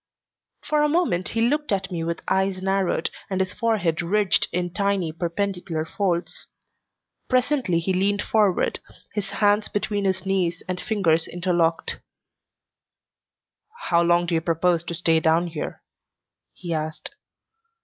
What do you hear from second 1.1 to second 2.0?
he looked at